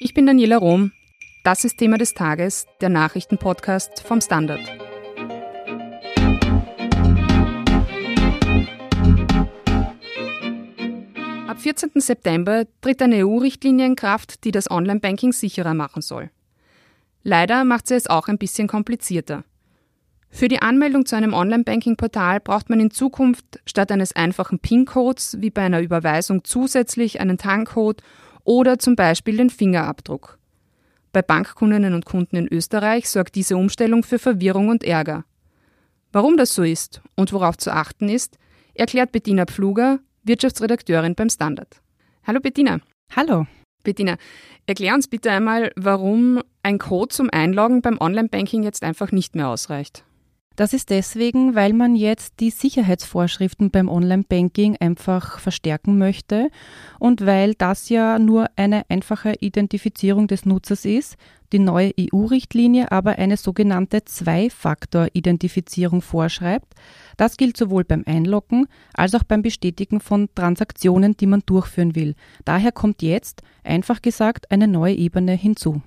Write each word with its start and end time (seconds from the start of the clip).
Ich 0.00 0.12
bin 0.12 0.26
Daniela 0.26 0.56
Rohm. 0.56 0.90
Das 1.44 1.64
ist 1.64 1.78
Thema 1.78 1.98
des 1.98 2.14
Tages, 2.14 2.66
der 2.80 2.88
Nachrichtenpodcast 2.88 4.00
vom 4.00 4.20
Standard. 4.20 4.58
Ab 11.46 11.60
14. 11.60 11.92
September 11.94 12.64
tritt 12.80 13.00
eine 13.02 13.24
EU-Richtlinie 13.24 13.86
in 13.86 13.94
Kraft, 13.94 14.42
die 14.42 14.50
das 14.50 14.68
Online-Banking 14.68 15.32
sicherer 15.32 15.74
machen 15.74 16.02
soll. 16.02 16.30
Leider 17.22 17.62
macht 17.62 17.86
sie 17.86 17.94
es 17.94 18.08
auch 18.08 18.26
ein 18.26 18.38
bisschen 18.38 18.66
komplizierter. 18.66 19.44
Für 20.28 20.48
die 20.48 20.60
Anmeldung 20.60 21.06
zu 21.06 21.14
einem 21.14 21.34
Online-Banking-Portal 21.34 22.40
braucht 22.40 22.68
man 22.68 22.80
in 22.80 22.90
Zukunft 22.90 23.60
statt 23.64 23.92
eines 23.92 24.16
einfachen 24.16 24.58
PIN-Codes 24.58 25.36
wie 25.38 25.50
bei 25.50 25.62
einer 25.62 25.80
Überweisung 25.80 26.42
zusätzlich 26.42 27.20
einen 27.20 27.38
TAN-Code 27.38 28.02
oder 28.44 28.78
zum 28.78 28.96
Beispiel 28.96 29.36
den 29.36 29.50
Fingerabdruck. 29.50 30.38
Bei 31.12 31.22
Bankkundinnen 31.22 31.94
und 31.94 32.04
Kunden 32.04 32.36
in 32.36 32.52
Österreich 32.52 33.08
sorgt 33.08 33.34
diese 33.34 33.56
Umstellung 33.56 34.02
für 34.02 34.18
Verwirrung 34.18 34.68
und 34.68 34.84
Ärger. 34.84 35.24
Warum 36.12 36.36
das 36.36 36.54
so 36.54 36.62
ist 36.62 37.02
und 37.16 37.32
worauf 37.32 37.56
zu 37.56 37.72
achten 37.72 38.08
ist, 38.08 38.38
erklärt 38.74 39.12
Bettina 39.12 39.46
Pfluger, 39.46 40.00
Wirtschaftsredakteurin 40.24 41.14
beim 41.14 41.30
Standard. 41.30 41.80
Hallo 42.26 42.40
Bettina. 42.40 42.80
Hallo. 43.14 43.46
Bettina, 43.82 44.16
erklär 44.66 44.94
uns 44.94 45.08
bitte 45.08 45.30
einmal, 45.30 45.70
warum 45.76 46.40
ein 46.62 46.78
Code 46.78 47.14
zum 47.14 47.28
Einloggen 47.30 47.82
beim 47.82 47.98
Online-Banking 48.00 48.62
jetzt 48.62 48.82
einfach 48.82 49.12
nicht 49.12 49.36
mehr 49.36 49.48
ausreicht. 49.48 50.04
Das 50.56 50.72
ist 50.72 50.90
deswegen, 50.90 51.56
weil 51.56 51.72
man 51.72 51.96
jetzt 51.96 52.34
die 52.38 52.50
Sicherheitsvorschriften 52.50 53.70
beim 53.72 53.88
Online-Banking 53.88 54.76
einfach 54.78 55.40
verstärken 55.40 55.98
möchte 55.98 56.48
und 57.00 57.26
weil 57.26 57.54
das 57.54 57.88
ja 57.88 58.20
nur 58.20 58.48
eine 58.54 58.82
einfache 58.88 59.34
Identifizierung 59.40 60.28
des 60.28 60.46
Nutzers 60.46 60.84
ist, 60.84 61.16
die 61.52 61.58
neue 61.58 61.92
EU-Richtlinie 61.98 62.92
aber 62.92 63.18
eine 63.18 63.36
sogenannte 63.36 64.04
Zwei-Faktor-Identifizierung 64.04 66.02
vorschreibt. 66.02 66.72
Das 67.16 67.36
gilt 67.36 67.56
sowohl 67.56 67.82
beim 67.82 68.04
Einloggen 68.06 68.66
als 68.92 69.16
auch 69.16 69.24
beim 69.24 69.42
Bestätigen 69.42 69.98
von 69.98 70.28
Transaktionen, 70.36 71.16
die 71.16 71.26
man 71.26 71.42
durchführen 71.46 71.96
will. 71.96 72.14
Daher 72.44 72.70
kommt 72.70 73.02
jetzt, 73.02 73.42
einfach 73.64 74.02
gesagt, 74.02 74.52
eine 74.52 74.68
neue 74.68 74.94
Ebene 74.94 75.32
hinzu. 75.32 75.82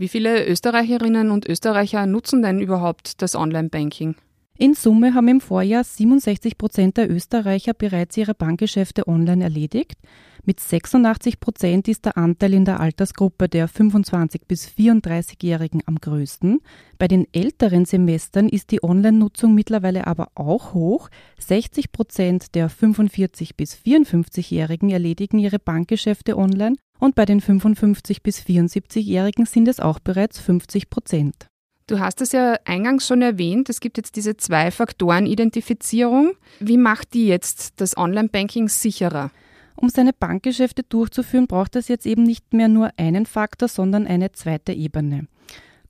Wie 0.00 0.08
viele 0.08 0.46
Österreicherinnen 0.46 1.30
und 1.30 1.46
Österreicher 1.46 2.06
nutzen 2.06 2.40
denn 2.40 2.58
überhaupt 2.58 3.20
das 3.20 3.36
Online-Banking? 3.36 4.14
In 4.56 4.72
Summe 4.72 5.12
haben 5.12 5.28
im 5.28 5.42
Vorjahr 5.42 5.84
67 5.84 6.56
Prozent 6.56 6.96
der 6.96 7.10
Österreicher 7.10 7.74
bereits 7.74 8.16
ihre 8.16 8.32
Bankgeschäfte 8.32 9.06
online 9.06 9.44
erledigt. 9.44 9.98
Mit 10.46 10.58
86 10.58 11.38
Prozent 11.38 11.86
ist 11.86 12.06
der 12.06 12.16
Anteil 12.16 12.54
in 12.54 12.64
der 12.64 12.80
Altersgruppe 12.80 13.46
der 13.50 13.68
25- 13.68 14.40
bis 14.48 14.68
34-Jährigen 14.68 15.82
am 15.84 15.96
größten. 15.96 16.60
Bei 16.98 17.06
den 17.06 17.26
älteren 17.34 17.84
Semestern 17.84 18.48
ist 18.48 18.70
die 18.70 18.82
Online-Nutzung 18.82 19.54
mittlerweile 19.54 20.06
aber 20.06 20.28
auch 20.34 20.72
hoch. 20.72 21.10
60 21.40 21.92
Prozent 21.92 22.54
der 22.54 22.70
45- 22.70 23.50
bis 23.54 23.76
54-Jährigen 23.76 24.88
erledigen 24.88 25.38
ihre 25.38 25.58
Bankgeschäfte 25.58 26.38
online 26.38 26.76
und 27.00 27.14
bei 27.14 27.24
den 27.24 27.40
55 27.40 28.22
bis 28.22 28.40
74-Jährigen 28.40 29.46
sind 29.46 29.66
es 29.66 29.80
auch 29.80 29.98
bereits 29.98 30.38
50 30.38 30.90
Prozent. 30.90 31.46
Du 31.86 31.98
hast 31.98 32.20
es 32.20 32.30
ja 32.30 32.56
eingangs 32.64 33.06
schon 33.08 33.20
erwähnt, 33.20 33.68
es 33.68 33.80
gibt 33.80 33.96
jetzt 33.96 34.14
diese 34.14 34.36
Zwei-Faktoren-Identifizierung. 34.36 36.34
Wie 36.60 36.76
macht 36.76 37.14
die 37.14 37.26
jetzt 37.26 37.80
das 37.80 37.96
Online-Banking 37.96 38.68
sicherer? 38.68 39.32
Um 39.74 39.88
seine 39.88 40.12
Bankgeschäfte 40.12 40.84
durchzuführen, 40.84 41.48
braucht 41.48 41.74
es 41.74 41.88
jetzt 41.88 42.06
eben 42.06 42.22
nicht 42.22 42.52
mehr 42.52 42.68
nur 42.68 42.90
einen 42.96 43.26
Faktor, 43.26 43.66
sondern 43.66 44.06
eine 44.06 44.30
zweite 44.30 44.72
Ebene. 44.72 45.26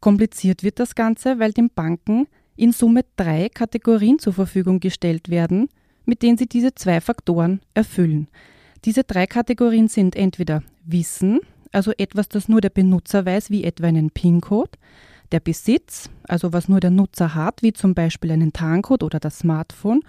Kompliziert 0.01 0.63
wird 0.63 0.79
das 0.79 0.95
Ganze, 0.95 1.39
weil 1.39 1.53
den 1.53 1.69
Banken 1.69 2.29
in 2.57 2.73
Summe 2.73 3.05
drei 3.17 3.49
Kategorien 3.49 4.19
zur 4.19 4.33
Verfügung 4.33 4.81
gestellt 4.81 5.29
werden, 5.29 5.69
mit 6.07 6.23
denen 6.23 6.39
sie 6.39 6.47
diese 6.47 6.75
zwei 6.75 7.01
Faktoren 7.01 7.61
erfüllen. 7.75 8.29
Diese 8.85 9.05
drei 9.05 9.27
Kategorien 9.27 9.89
sind 9.89 10.17
entweder 10.17 10.63
Wissen, 10.85 11.41
also 11.73 11.93
etwas, 11.99 12.29
das 12.29 12.49
nur 12.49 12.61
der 12.61 12.71
Benutzer 12.71 13.27
weiß, 13.27 13.51
wie 13.51 13.65
etwa 13.65 13.87
einen 13.87 14.11
PIN-Code, 14.11 14.79
der 15.33 15.41
Besitz, 15.41 16.11
also 16.25 16.53
was 16.53 16.69
nur 16.69 16.81
der 16.81 16.91
Nutzer 16.91 17.35
hat, 17.35 17.63
wie 17.63 17.73
zum 17.73 17.95
Beispiel 17.95 18.33
einen 18.33 18.53
TAN-Code 18.53 19.05
oder 19.05 19.21
das 19.21 19.41
Smartphone, 19.41 20.01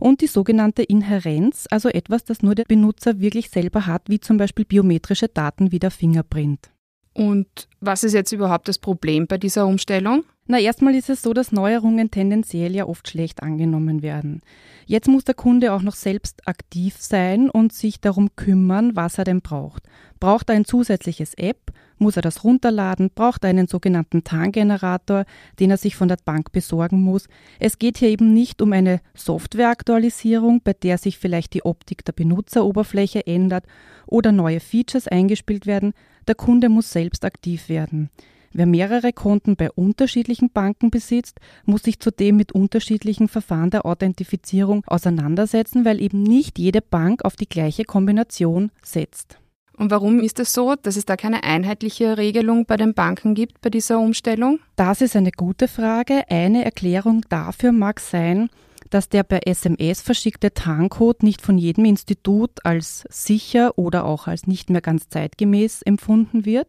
und 0.00 0.20
die 0.20 0.26
sogenannte 0.26 0.82
Inherenz, 0.82 1.66
also 1.70 1.88
etwas, 1.88 2.24
das 2.24 2.42
nur 2.42 2.54
der 2.54 2.64
Benutzer 2.64 3.20
wirklich 3.20 3.50
selber 3.50 3.86
hat, 3.86 4.08
wie 4.08 4.20
zum 4.20 4.36
Beispiel 4.36 4.64
biometrische 4.64 5.28
Daten 5.28 5.70
wie 5.70 5.78
der 5.78 5.90
Fingerprint. 5.90 6.70
Und 7.14 7.68
was 7.80 8.04
ist 8.04 8.12
jetzt 8.12 8.32
überhaupt 8.32 8.68
das 8.68 8.78
Problem 8.78 9.26
bei 9.26 9.38
dieser 9.38 9.66
Umstellung? 9.66 10.24
Na, 10.46 10.58
erstmal 10.58 10.94
ist 10.94 11.08
es 11.08 11.22
so, 11.22 11.32
dass 11.32 11.52
Neuerungen 11.52 12.10
tendenziell 12.10 12.74
ja 12.74 12.86
oft 12.86 13.08
schlecht 13.08 13.42
angenommen 13.42 14.02
werden. 14.02 14.42
Jetzt 14.84 15.08
muss 15.08 15.24
der 15.24 15.34
Kunde 15.34 15.72
auch 15.72 15.80
noch 15.80 15.94
selbst 15.94 16.46
aktiv 16.46 16.96
sein 16.98 17.48
und 17.48 17.72
sich 17.72 18.02
darum 18.02 18.36
kümmern, 18.36 18.94
was 18.94 19.16
er 19.16 19.24
denn 19.24 19.40
braucht. 19.40 19.84
Braucht 20.20 20.50
er 20.50 20.56
ein 20.56 20.66
zusätzliches 20.66 21.32
App? 21.34 21.72
Muss 21.96 22.16
er 22.16 22.22
das 22.22 22.44
runterladen? 22.44 23.10
Braucht 23.14 23.44
er 23.44 23.50
einen 23.50 23.68
sogenannten 23.68 24.22
TAN-Generator, 24.22 25.24
den 25.60 25.70
er 25.70 25.78
sich 25.78 25.96
von 25.96 26.08
der 26.08 26.18
Bank 26.22 26.52
besorgen 26.52 27.00
muss? 27.00 27.26
Es 27.58 27.78
geht 27.78 27.96
hier 27.96 28.08
eben 28.08 28.34
nicht 28.34 28.60
um 28.60 28.74
eine 28.74 29.00
Softwareaktualisierung, 29.14 30.60
bei 30.62 30.74
der 30.74 30.98
sich 30.98 31.16
vielleicht 31.18 31.54
die 31.54 31.64
Optik 31.64 32.04
der 32.04 32.12
Benutzeroberfläche 32.12 33.26
ändert 33.26 33.64
oder 34.06 34.32
neue 34.32 34.60
Features 34.60 35.08
eingespielt 35.08 35.64
werden. 35.66 35.94
Der 36.26 36.34
Kunde 36.34 36.68
muss 36.68 36.90
selbst 36.90 37.24
aktiv 37.24 37.68
werden. 37.68 38.10
Wer 38.56 38.66
mehrere 38.66 39.12
Konten 39.12 39.56
bei 39.56 39.70
unterschiedlichen 39.72 40.48
Banken 40.48 40.90
besitzt, 40.90 41.40
muss 41.64 41.82
sich 41.82 41.98
zudem 41.98 42.36
mit 42.36 42.52
unterschiedlichen 42.52 43.26
Verfahren 43.26 43.70
der 43.70 43.84
Authentifizierung 43.84 44.84
auseinandersetzen, 44.86 45.84
weil 45.84 46.00
eben 46.00 46.22
nicht 46.22 46.60
jede 46.60 46.80
Bank 46.80 47.24
auf 47.24 47.34
die 47.34 47.48
gleiche 47.48 47.84
Kombination 47.84 48.70
setzt. 48.80 49.38
Und 49.76 49.90
warum 49.90 50.20
ist 50.20 50.38
es 50.38 50.52
so, 50.52 50.76
dass 50.76 50.96
es 50.96 51.04
da 51.04 51.16
keine 51.16 51.42
einheitliche 51.42 52.16
Regelung 52.16 52.64
bei 52.64 52.76
den 52.76 52.94
Banken 52.94 53.34
gibt 53.34 53.60
bei 53.60 53.70
dieser 53.70 53.98
Umstellung? 53.98 54.60
Das 54.76 55.00
ist 55.00 55.16
eine 55.16 55.32
gute 55.32 55.66
Frage. 55.66 56.22
Eine 56.28 56.64
Erklärung 56.64 57.22
dafür 57.28 57.72
mag 57.72 57.98
sein, 57.98 58.50
dass 58.94 59.08
der 59.08 59.24
per 59.24 59.48
SMS 59.48 60.02
verschickte 60.02 60.54
Tarncode 60.54 61.24
nicht 61.24 61.42
von 61.42 61.58
jedem 61.58 61.84
Institut 61.84 62.64
als 62.64 63.04
sicher 63.10 63.76
oder 63.76 64.04
auch 64.04 64.28
als 64.28 64.46
nicht 64.46 64.70
mehr 64.70 64.82
ganz 64.82 65.08
zeitgemäß 65.08 65.82
empfunden 65.82 66.44
wird. 66.44 66.68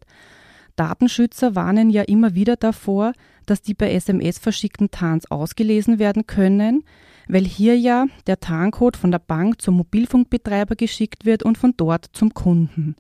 Datenschützer 0.76 1.54
warnen 1.54 1.92
ja 1.92 2.02
immer 2.02 2.34
wieder 2.34 2.56
davor, 2.56 3.14
dass 3.46 3.62
die 3.62 3.76
per 3.76 3.92
SMS 3.92 4.40
verschickten 4.40 4.90
Tarns 4.90 5.30
ausgelesen 5.30 6.00
werden 6.00 6.26
können, 6.26 6.84
weil 7.28 7.46
hier 7.46 7.78
ja 7.78 8.08
der 8.26 8.40
Tarncode 8.40 8.98
von 8.98 9.12
der 9.12 9.20
Bank 9.20 9.62
zum 9.62 9.78
Mobilfunkbetreiber 9.78 10.76
geschickt 10.76 11.26
wird 11.26 11.44
und 11.44 11.60
von 11.60 11.76
dort 11.78 12.08
zum 12.12 12.34
Kunden. 12.34 12.96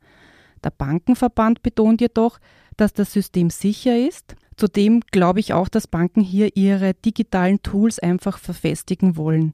Der 0.64 0.69
Bankenverband 0.69 1.64
betont 1.64 2.00
jedoch, 2.00 2.38
dass 2.78 2.94
das 2.94 3.12
System 3.12 3.50
sicher 3.50 3.97
ist. 3.97 4.35
Zudem 4.58 5.02
glaube 5.12 5.40
ich 5.40 5.54
auch, 5.54 5.68
dass 5.68 5.88
Banken 5.88 6.22
hier 6.22 6.56
ihre 6.56 6.94
digitalen 6.94 7.62
Tools 7.62 8.00
einfach 8.00 8.38
verfestigen 8.38 9.18
wollen. 9.18 9.54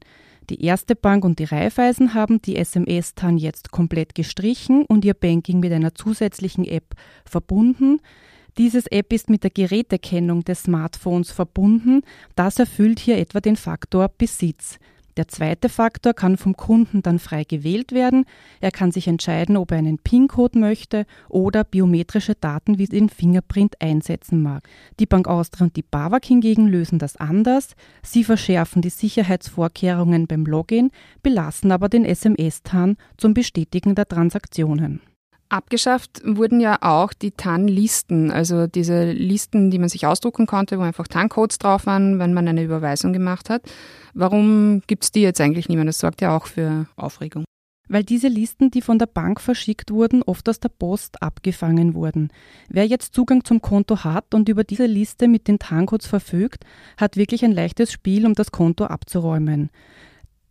Die 0.49 0.63
Erste 0.63 0.95
Bank 0.95 1.23
und 1.23 1.39
die 1.39 1.45
Raiffeisen 1.45 2.13
haben 2.13 2.41
die 2.41 2.57
SMS-TAN 2.57 3.37
jetzt 3.37 3.71
komplett 3.71 4.15
gestrichen 4.15 4.85
und 4.85 5.05
ihr 5.05 5.13
Banking 5.13 5.59
mit 5.59 5.71
einer 5.71 5.95
zusätzlichen 5.95 6.65
App 6.65 6.95
verbunden. 7.25 7.99
Dieses 8.57 8.85
App 8.87 9.13
ist 9.13 9.29
mit 9.29 9.43
der 9.43 9.51
Gerätekennung 9.51 10.43
des 10.43 10.63
Smartphones 10.63 11.31
verbunden. 11.31 12.01
Das 12.35 12.59
erfüllt 12.59 12.99
hier 12.99 13.17
etwa 13.17 13.39
den 13.39 13.55
Faktor 13.55 14.09
Besitz. 14.09 14.77
Der 15.17 15.27
zweite 15.27 15.67
Faktor 15.67 16.13
kann 16.13 16.37
vom 16.37 16.55
Kunden 16.55 17.01
dann 17.01 17.19
frei 17.19 17.43
gewählt 17.43 17.91
werden. 17.91 18.25
Er 18.61 18.71
kann 18.71 18.91
sich 18.91 19.07
entscheiden, 19.07 19.57
ob 19.57 19.71
er 19.71 19.77
einen 19.77 19.97
PIN-Code 19.97 20.57
möchte 20.57 21.05
oder 21.27 21.63
biometrische 21.63 22.35
Daten 22.35 22.77
wie 22.77 22.85
den 22.85 23.09
Fingerprint 23.09 23.75
einsetzen 23.81 24.41
mag. 24.41 24.67
Die 24.99 25.05
Bank 25.05 25.27
Austria 25.27 25.65
und 25.65 25.75
die 25.75 25.83
BAWAG 25.83 26.25
hingegen 26.25 26.67
lösen 26.67 26.99
das 26.99 27.17
anders. 27.17 27.75
Sie 28.03 28.23
verschärfen 28.23 28.81
die 28.81 28.89
Sicherheitsvorkehrungen 28.89 30.27
beim 30.27 30.45
Login, 30.45 30.91
belassen 31.21 31.71
aber 31.71 31.89
den 31.89 32.05
SMS-TAN 32.05 32.95
zum 33.17 33.33
Bestätigen 33.33 33.95
der 33.95 34.07
Transaktionen. 34.07 35.01
Abgeschafft 35.51 36.21
wurden 36.23 36.61
ja 36.61 36.77
auch 36.79 37.11
die 37.11 37.31
TAN-Listen, 37.31 38.31
also 38.31 38.67
diese 38.67 39.11
Listen, 39.11 39.69
die 39.69 39.79
man 39.79 39.89
sich 39.89 40.07
ausdrucken 40.07 40.47
konnte, 40.47 40.79
wo 40.79 40.83
einfach 40.83 41.09
TAN-Codes 41.09 41.57
drauf 41.57 41.85
waren, 41.85 42.19
wenn 42.19 42.33
man 42.33 42.47
eine 42.47 42.63
Überweisung 42.63 43.11
gemacht 43.11 43.49
hat. 43.49 43.63
Warum 44.13 44.81
gibt 44.87 45.03
es 45.03 45.11
die 45.11 45.21
jetzt 45.21 45.41
eigentlich 45.41 45.67
nicht 45.67 45.75
mehr? 45.75 45.85
Das 45.85 45.99
sorgt 45.99 46.21
ja 46.21 46.35
auch 46.37 46.45
für 46.45 46.87
Aufregung. 46.95 47.43
Weil 47.89 48.05
diese 48.05 48.29
Listen, 48.29 48.71
die 48.71 48.81
von 48.81 48.97
der 48.97 49.07
Bank 49.07 49.41
verschickt 49.41 49.91
wurden, 49.91 50.23
oft 50.23 50.47
aus 50.47 50.61
der 50.61 50.69
Post 50.69 51.21
abgefangen 51.21 51.95
wurden. 51.95 52.31
Wer 52.69 52.87
jetzt 52.87 53.13
Zugang 53.13 53.43
zum 53.43 53.61
Konto 53.61 54.05
hat 54.05 54.33
und 54.33 54.47
über 54.47 54.63
diese 54.63 54.85
Liste 54.85 55.27
mit 55.27 55.49
den 55.49 55.59
TAN-Codes 55.59 56.07
verfügt, 56.07 56.63
hat 56.95 57.17
wirklich 57.17 57.43
ein 57.43 57.51
leichtes 57.51 57.91
Spiel, 57.91 58.25
um 58.25 58.35
das 58.35 58.53
Konto 58.53 58.85
abzuräumen. 58.85 59.69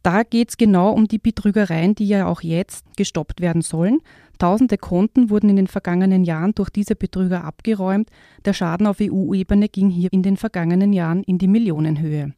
Da 0.02 0.22
geht 0.22 0.50
es 0.50 0.56
genau 0.56 0.92
um 0.92 1.08
die 1.08 1.18
Betrügereien, 1.18 1.94
die 1.94 2.06
ja 2.06 2.26
auch 2.26 2.40
jetzt 2.40 2.84
gestoppt 2.96 3.40
werden 3.40 3.60
sollen. 3.60 3.98
Tausende 4.38 4.78
Konten 4.78 5.28
wurden 5.28 5.50
in 5.50 5.56
den 5.56 5.66
vergangenen 5.66 6.24
Jahren 6.24 6.54
durch 6.54 6.70
diese 6.70 6.96
Betrüger 6.96 7.44
abgeräumt. 7.44 8.08
Der 8.46 8.54
Schaden 8.54 8.86
auf 8.86 8.96
EU-Ebene 9.02 9.68
ging 9.68 9.90
hier 9.90 10.10
in 10.12 10.22
den 10.22 10.38
vergangenen 10.38 10.94
Jahren 10.94 11.22
in 11.24 11.36
die 11.36 11.48
Millionenhöhe. 11.48 12.32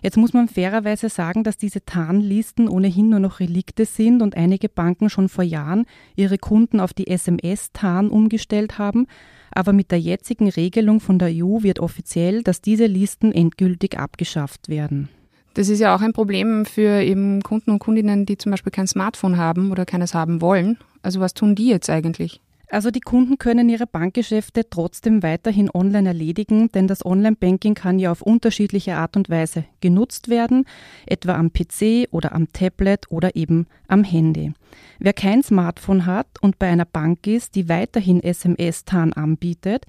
Jetzt 0.00 0.16
muss 0.16 0.32
man 0.32 0.46
fairerweise 0.46 1.08
sagen, 1.08 1.42
dass 1.42 1.58
diese 1.58 1.84
Tarnlisten 1.84 2.68
ohnehin 2.68 3.08
nur 3.08 3.18
noch 3.18 3.40
Relikte 3.40 3.84
sind 3.84 4.22
und 4.22 4.36
einige 4.36 4.68
Banken 4.68 5.10
schon 5.10 5.28
vor 5.28 5.44
Jahren 5.44 5.86
ihre 6.14 6.38
Kunden 6.38 6.78
auf 6.78 6.94
die 6.94 7.08
SMS-Tarn 7.08 8.08
umgestellt 8.08 8.78
haben. 8.78 9.08
Aber 9.50 9.72
mit 9.72 9.90
der 9.90 9.98
jetzigen 9.98 10.48
Regelung 10.48 11.00
von 11.00 11.18
der 11.18 11.28
EU 11.28 11.62
wird 11.62 11.80
offiziell, 11.80 12.44
dass 12.44 12.62
diese 12.62 12.86
Listen 12.86 13.32
endgültig 13.32 13.98
abgeschafft 13.98 14.68
werden. 14.68 15.08
Das 15.54 15.68
ist 15.68 15.80
ja 15.80 15.94
auch 15.94 16.00
ein 16.00 16.12
Problem 16.12 16.64
für 16.64 17.02
eben 17.02 17.42
Kunden 17.42 17.72
und 17.72 17.80
Kundinnen, 17.80 18.24
die 18.24 18.38
zum 18.38 18.50
Beispiel 18.50 18.72
kein 18.72 18.86
Smartphone 18.86 19.36
haben 19.36 19.72
oder 19.72 19.84
keines 19.84 20.14
haben 20.14 20.40
wollen. 20.40 20.78
Also 21.02 21.20
was 21.20 21.34
tun 21.34 21.54
die 21.54 21.68
jetzt 21.68 21.90
eigentlich? 21.90 22.40
Also 22.70 22.92
die 22.92 23.00
Kunden 23.00 23.36
können 23.36 23.68
ihre 23.68 23.88
Bankgeschäfte 23.88 24.70
trotzdem 24.70 25.24
weiterhin 25.24 25.70
online 25.74 26.06
erledigen, 26.06 26.70
denn 26.70 26.86
das 26.86 27.04
Online-Banking 27.04 27.74
kann 27.74 27.98
ja 27.98 28.12
auf 28.12 28.22
unterschiedliche 28.22 28.94
Art 28.94 29.16
und 29.16 29.28
Weise 29.28 29.64
genutzt 29.80 30.28
werden, 30.28 30.66
etwa 31.04 31.34
am 31.34 31.52
PC 31.52 32.06
oder 32.12 32.32
am 32.32 32.52
Tablet 32.52 33.10
oder 33.10 33.34
eben 33.34 33.66
am 33.88 34.04
Handy. 34.04 34.52
Wer 35.00 35.14
kein 35.14 35.42
Smartphone 35.42 36.06
hat 36.06 36.28
und 36.40 36.60
bei 36.60 36.68
einer 36.68 36.84
Bank 36.84 37.26
ist, 37.26 37.56
die 37.56 37.68
weiterhin 37.68 38.22
SMS-TAN 38.22 39.14
anbietet, 39.14 39.84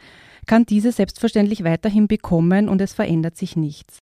kann 0.48 0.66
diese 0.66 0.92
selbstverständlich 0.92 1.64
weiterhin 1.64 2.08
bekommen 2.08 2.68
und 2.68 2.82
es 2.82 2.94
verändert 2.94 3.38
sich 3.38 3.56
nichts. 3.56 4.00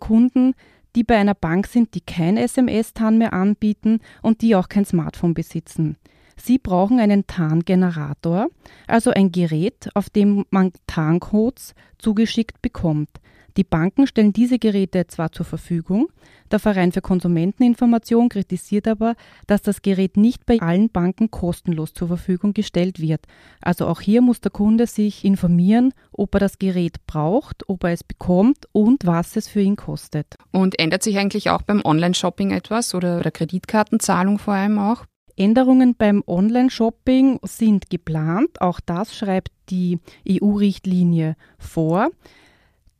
Kunden, 0.00 0.54
die 0.96 1.04
bei 1.04 1.16
einer 1.16 1.34
Bank 1.34 1.66
sind, 1.68 1.94
die 1.94 2.00
kein 2.00 2.36
SMS-TAN 2.36 3.18
mehr 3.18 3.32
anbieten 3.32 4.00
und 4.22 4.42
die 4.42 4.56
auch 4.56 4.68
kein 4.68 4.84
Smartphone 4.84 5.34
besitzen. 5.34 5.96
Sie 6.36 6.58
brauchen 6.58 6.98
einen 6.98 7.26
TAN-Generator, 7.26 8.48
also 8.86 9.10
ein 9.10 9.30
Gerät, 9.30 9.90
auf 9.94 10.10
dem 10.10 10.46
man 10.50 10.72
TAN-Codes 10.86 11.74
zugeschickt 11.98 12.62
bekommt. 12.62 13.10
Die 13.56 13.64
Banken 13.64 14.06
stellen 14.06 14.32
diese 14.32 14.58
Geräte 14.58 15.06
zwar 15.06 15.32
zur 15.32 15.46
Verfügung, 15.46 16.08
der 16.50 16.58
Verein 16.58 16.90
für 16.90 17.00
Konsumenteninformation 17.00 18.28
kritisiert 18.28 18.88
aber, 18.88 19.14
dass 19.46 19.62
das 19.62 19.82
Gerät 19.82 20.16
nicht 20.16 20.46
bei 20.46 20.60
allen 20.60 20.90
Banken 20.90 21.30
kostenlos 21.30 21.92
zur 21.92 22.08
Verfügung 22.08 22.54
gestellt 22.54 23.00
wird. 23.00 23.20
Also 23.60 23.86
auch 23.86 24.00
hier 24.00 24.20
muss 24.20 24.40
der 24.40 24.50
Kunde 24.50 24.86
sich 24.86 25.24
informieren, 25.24 25.92
ob 26.10 26.34
er 26.34 26.40
das 26.40 26.58
Gerät 26.58 27.06
braucht, 27.06 27.68
ob 27.68 27.84
er 27.84 27.92
es 27.92 28.02
bekommt 28.02 28.66
und 28.72 29.06
was 29.06 29.36
es 29.36 29.46
für 29.46 29.60
ihn 29.60 29.76
kostet. 29.76 30.34
Und 30.50 30.78
ändert 30.80 31.04
sich 31.04 31.18
eigentlich 31.18 31.50
auch 31.50 31.62
beim 31.62 31.82
Online-Shopping 31.84 32.50
etwas 32.50 32.94
oder 32.94 33.18
bei 33.18 33.22
der 33.22 33.32
Kreditkartenzahlung 33.32 34.38
vor 34.38 34.54
allem 34.54 34.78
auch? 34.78 35.04
Änderungen 35.36 35.94
beim 35.94 36.24
Online-Shopping 36.26 37.38
sind 37.44 37.90
geplant. 37.90 38.60
Auch 38.60 38.80
das 38.80 39.16
schreibt 39.16 39.52
die 39.70 40.00
EU-Richtlinie 40.28 41.36
vor. 41.58 42.10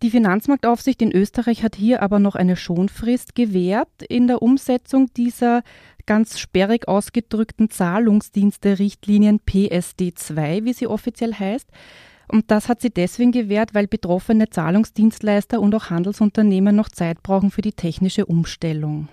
Die 0.02 0.11
Finanzmarktaufsicht 0.11 1.02
in 1.02 1.12
Österreich 1.12 1.62
hat 1.62 1.76
hier 1.76 2.02
aber 2.02 2.19
noch 2.19 2.35
eine 2.35 2.56
Schonfrist 2.56 3.35
gewährt 3.35 4.02
in 4.08 4.29
der 4.29 4.41
Umsetzung 4.41 5.12
dieser 5.14 5.62
ganz 6.06 6.38
sperrig 6.38 6.88
ausgedrückten 6.88 7.69
Zahlungsdienste-Richtlinien 7.69 9.41
PSD2, 9.47 10.64
wie 10.64 10.73
sie 10.73 10.87
offiziell 10.87 11.35
heißt. 11.35 11.69
Und 12.29 12.50
das 12.50 12.69
hat 12.69 12.81
sie 12.81 12.91
deswegen 12.91 13.32
gewährt, 13.32 13.75
weil 13.75 13.88
betroffene 13.88 14.49
Zahlungsdienstleister 14.49 15.61
und 15.61 15.75
auch 15.75 15.91
Handelsunternehmen 15.91 16.75
noch 16.75 16.88
Zeit 16.88 17.23
brauchen 17.23 17.50
für 17.50 17.62
die 17.62 17.73
technische 17.73 18.25
Umstellung. 18.25 19.08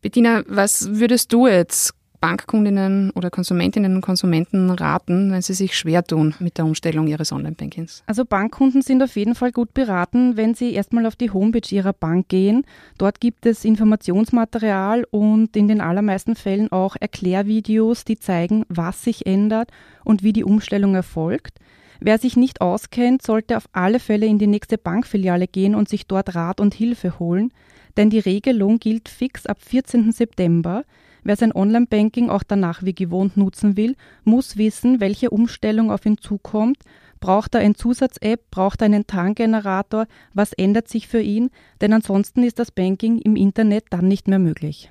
Bettina, 0.00 0.42
was 0.48 0.98
würdest 0.98 1.32
du 1.32 1.46
jetzt 1.46 1.94
Bankkundinnen 2.24 3.10
oder 3.10 3.28
Konsumentinnen 3.28 3.96
und 3.96 4.00
Konsumenten 4.00 4.70
raten, 4.70 5.30
wenn 5.30 5.42
sie 5.42 5.52
sich 5.52 5.76
schwer 5.76 6.02
tun 6.02 6.34
mit 6.38 6.56
der 6.56 6.64
Umstellung 6.64 7.06
ihres 7.06 7.32
Online-Bankings? 7.32 8.02
Also 8.06 8.24
Bankkunden 8.24 8.80
sind 8.80 9.02
auf 9.02 9.14
jeden 9.16 9.34
Fall 9.34 9.52
gut 9.52 9.74
beraten, 9.74 10.38
wenn 10.38 10.54
sie 10.54 10.72
erstmal 10.72 11.04
auf 11.04 11.16
die 11.16 11.30
Homepage 11.30 11.68
ihrer 11.68 11.92
Bank 11.92 12.30
gehen. 12.30 12.64
Dort 12.96 13.20
gibt 13.20 13.44
es 13.44 13.66
Informationsmaterial 13.66 15.04
und 15.10 15.54
in 15.54 15.68
den 15.68 15.82
allermeisten 15.82 16.34
Fällen 16.34 16.72
auch 16.72 16.96
Erklärvideos, 16.98 18.06
die 18.06 18.18
zeigen, 18.18 18.64
was 18.70 19.04
sich 19.04 19.26
ändert 19.26 19.70
und 20.02 20.22
wie 20.22 20.32
die 20.32 20.44
Umstellung 20.44 20.94
erfolgt. 20.94 21.58
Wer 22.00 22.16
sich 22.16 22.38
nicht 22.38 22.62
auskennt, 22.62 23.20
sollte 23.20 23.58
auf 23.58 23.68
alle 23.72 24.00
Fälle 24.00 24.24
in 24.24 24.38
die 24.38 24.46
nächste 24.46 24.78
Bankfiliale 24.78 25.46
gehen 25.46 25.74
und 25.74 25.90
sich 25.90 26.06
dort 26.06 26.34
Rat 26.34 26.58
und 26.58 26.72
Hilfe 26.72 27.18
holen, 27.18 27.52
denn 27.98 28.08
die 28.08 28.18
Regelung 28.18 28.78
gilt 28.78 29.10
fix 29.10 29.44
ab 29.44 29.58
14. 29.60 30.10
September. 30.10 30.84
Wer 31.24 31.36
sein 31.36 31.52
Online-Banking 31.52 32.28
auch 32.28 32.42
danach 32.42 32.82
wie 32.82 32.94
gewohnt 32.94 33.38
nutzen 33.38 33.78
will, 33.78 33.96
muss 34.24 34.58
wissen, 34.58 35.00
welche 35.00 35.30
Umstellung 35.30 35.90
auf 35.90 36.04
ihn 36.04 36.18
zukommt. 36.18 36.76
Braucht 37.18 37.54
er 37.54 37.62
ein 37.62 37.74
Zusatz-App? 37.74 38.50
Braucht 38.50 38.82
er 38.82 38.86
einen 38.86 39.06
TAN-Generator? 39.06 40.06
Was 40.34 40.52
ändert 40.52 40.88
sich 40.88 41.08
für 41.08 41.22
ihn? 41.22 41.50
Denn 41.80 41.94
ansonsten 41.94 42.42
ist 42.42 42.58
das 42.58 42.70
Banking 42.70 43.18
im 43.20 43.36
Internet 43.36 43.86
dann 43.88 44.06
nicht 44.06 44.28
mehr 44.28 44.38
möglich. 44.38 44.90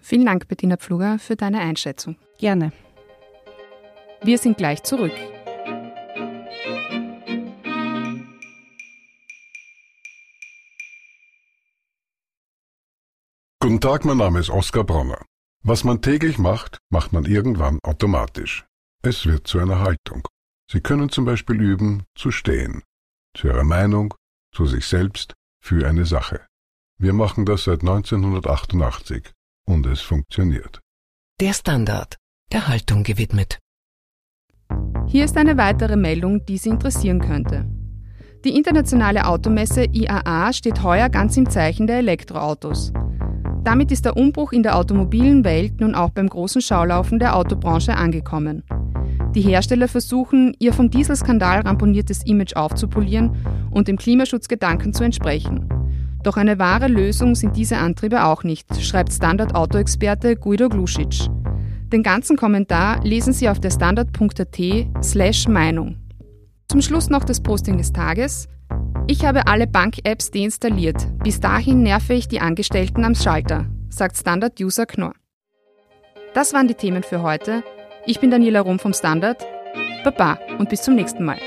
Vielen 0.00 0.24
Dank, 0.24 0.48
Bettina 0.48 0.78
Pfluger, 0.78 1.18
für 1.18 1.36
deine 1.36 1.60
Einschätzung. 1.60 2.16
Gerne. 2.38 2.72
Wir 4.22 4.38
sind 4.38 4.56
gleich 4.56 4.82
zurück. 4.82 5.12
Guten 13.62 13.80
Tag, 13.80 14.06
mein 14.06 14.16
Name 14.16 14.40
ist 14.40 14.48
Oskar 14.48 14.84
Bronner. 14.84 15.29
Was 15.62 15.84
man 15.84 16.00
täglich 16.00 16.38
macht, 16.38 16.78
macht 16.90 17.12
man 17.12 17.26
irgendwann 17.26 17.78
automatisch. 17.82 18.64
Es 19.02 19.26
wird 19.26 19.46
zu 19.46 19.58
einer 19.58 19.80
Haltung. 19.80 20.26
Sie 20.70 20.80
können 20.80 21.10
zum 21.10 21.26
Beispiel 21.26 21.60
üben, 21.60 22.04
zu 22.14 22.30
stehen. 22.30 22.82
Zu 23.36 23.48
Ihrer 23.48 23.64
Meinung, 23.64 24.14
zu 24.54 24.64
sich 24.64 24.86
selbst, 24.86 25.34
für 25.62 25.86
eine 25.86 26.06
Sache. 26.06 26.46
Wir 26.98 27.12
machen 27.12 27.44
das 27.44 27.64
seit 27.64 27.80
1988 27.80 29.32
und 29.66 29.84
es 29.86 30.00
funktioniert. 30.00 30.80
Der 31.40 31.52
Standard, 31.52 32.16
der 32.52 32.66
Haltung 32.66 33.02
gewidmet. 33.02 33.58
Hier 35.06 35.26
ist 35.26 35.36
eine 35.36 35.58
weitere 35.58 35.96
Meldung, 35.96 36.44
die 36.46 36.56
Sie 36.56 36.70
interessieren 36.70 37.20
könnte. 37.20 37.68
Die 38.44 38.56
internationale 38.56 39.26
Automesse 39.26 39.84
IAA 39.84 40.54
steht 40.54 40.82
heuer 40.82 41.10
ganz 41.10 41.36
im 41.36 41.50
Zeichen 41.50 41.86
der 41.86 41.98
Elektroautos. 41.98 42.92
Damit 43.62 43.92
ist 43.92 44.06
der 44.06 44.16
Umbruch 44.16 44.52
in 44.52 44.62
der 44.62 44.76
automobilen 44.76 45.44
Welt 45.44 45.80
nun 45.80 45.94
auch 45.94 46.10
beim 46.10 46.28
großen 46.28 46.62
Schaulaufen 46.62 47.18
der 47.18 47.36
Autobranche 47.36 47.94
angekommen. 47.94 48.62
Die 49.34 49.42
Hersteller 49.42 49.86
versuchen, 49.86 50.54
ihr 50.58 50.72
vom 50.72 50.90
Dieselskandal 50.90 51.60
ramponiertes 51.60 52.24
Image 52.24 52.56
aufzupolieren 52.56 53.36
und 53.70 53.86
dem 53.86 53.96
Klimaschutzgedanken 53.96 54.92
zu 54.92 55.04
entsprechen. 55.04 55.68
Doch 56.22 56.36
eine 56.36 56.58
wahre 56.58 56.88
Lösung 56.88 57.34
sind 57.34 57.56
diese 57.56 57.76
Antriebe 57.76 58.24
auch 58.24 58.44
nicht, 58.44 58.82
schreibt 58.82 59.12
Standard-Auto-Experte 59.12 60.36
Guido 60.36 60.68
Glusic. 60.68 61.28
Den 61.92 62.02
ganzen 62.02 62.36
Kommentar 62.36 63.02
lesen 63.04 63.32
Sie 63.32 63.48
auf 63.48 63.60
der 63.60 63.70
standard.at 63.70 64.58
slash 65.02 65.48
Meinung. 65.48 65.96
Zum 66.68 66.82
Schluss 66.82 67.10
noch 67.10 67.24
das 67.24 67.40
Posting 67.40 67.78
des 67.78 67.92
Tages. 67.92 68.48
Ich 69.06 69.24
habe 69.24 69.46
alle 69.46 69.66
Bank-Apps 69.66 70.30
deinstalliert. 70.30 71.06
Bis 71.22 71.40
dahin 71.40 71.82
nerve 71.82 72.14
ich 72.14 72.28
die 72.28 72.40
Angestellten 72.40 73.04
am 73.04 73.14
Schalter, 73.14 73.66
sagt 73.88 74.16
Standard-User 74.16 74.86
Knorr. 74.86 75.14
Das 76.34 76.52
waren 76.52 76.68
die 76.68 76.74
Themen 76.74 77.02
für 77.02 77.22
heute. 77.22 77.64
Ich 78.06 78.20
bin 78.20 78.30
Daniela 78.30 78.60
Rum 78.60 78.78
vom 78.78 78.92
Standard. 78.92 79.44
Baba 80.04 80.38
und 80.58 80.70
bis 80.70 80.82
zum 80.82 80.94
nächsten 80.94 81.24
Mal. 81.24 81.38